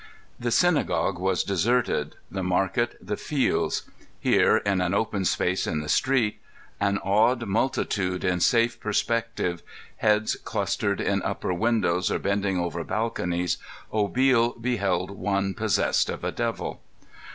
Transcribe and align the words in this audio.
The 0.39 0.49
synagogue 0.49 1.19
was 1.19 1.43
deserted, 1.43 2.15
the 2.31 2.41
market, 2.41 2.97
the 2.99 3.17
fields. 3.17 3.83
Here 4.19 4.57
in 4.57 4.81
an 4.81 4.95
open 4.95 5.25
space 5.25 5.67
in 5.67 5.81
the 5.81 5.87
street, 5.89 6.41
an 6.79 6.97
awed 7.03 7.45
multitude 7.45 8.23
in 8.23 8.39
safe 8.39 8.79
perspective, 8.79 9.61
heads 9.97 10.37
clustered 10.43 11.01
in 11.01 11.21
upper 11.21 11.53
windows 11.53 12.09
or 12.09 12.17
bending 12.17 12.57
over 12.57 12.83
balconies, 12.83 13.59
Obil 13.93 14.59
beheld 14.59 15.11
one 15.11 15.53
possessed 15.53 16.09
of 16.09 16.23
a 16.23 16.31
devil. 16.31 16.81